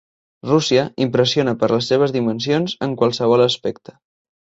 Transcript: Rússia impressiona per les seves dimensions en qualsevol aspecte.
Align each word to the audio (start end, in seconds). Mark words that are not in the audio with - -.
Rússia 0.45 0.85
impressiona 1.03 1.53
per 1.63 1.69
les 1.73 1.89
seves 1.91 2.13
dimensions 2.15 2.73
en 2.87 2.97
qualsevol 3.03 3.45
aspecte. 3.45 3.95